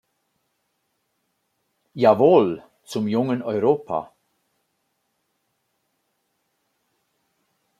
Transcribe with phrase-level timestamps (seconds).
[1.93, 4.11] Jawohl, zum jungen Europa.